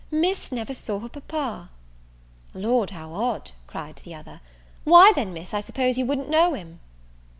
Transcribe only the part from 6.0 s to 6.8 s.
wouldn't know him?"